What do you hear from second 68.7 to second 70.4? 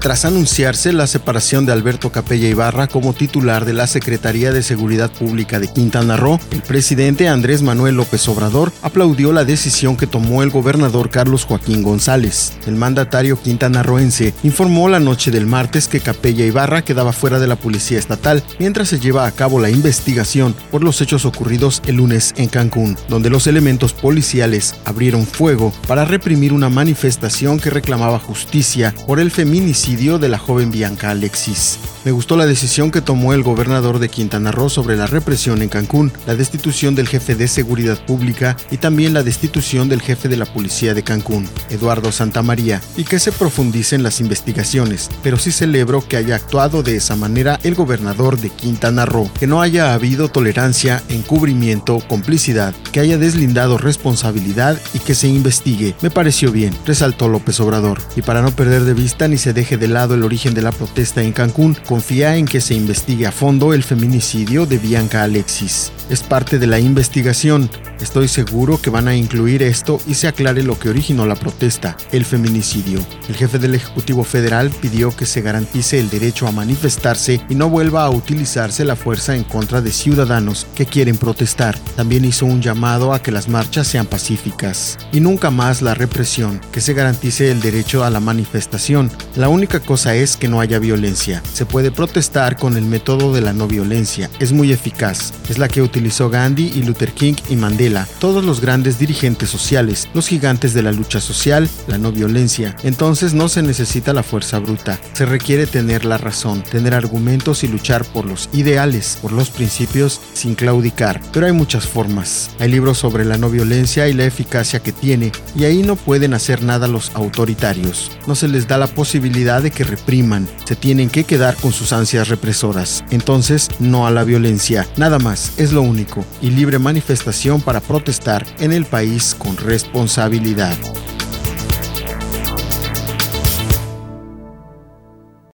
que van a incluir esto y se